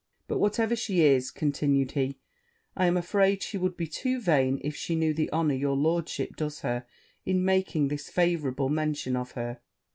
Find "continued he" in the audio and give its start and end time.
1.29-2.17